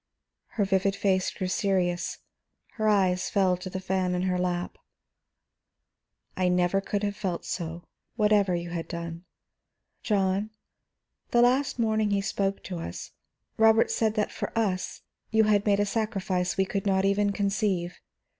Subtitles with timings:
[0.57, 2.17] Her vivid face grew serious,
[2.71, 4.79] her eyes fell to the fan in her lap.
[6.35, 7.83] "I could never have felt so,
[8.15, 9.25] whatever you had done.
[10.01, 10.49] John,
[11.29, 13.11] the last morning he spoke to us,
[13.57, 17.99] Robert said that for us you had made a sacrifice we could not even conceive.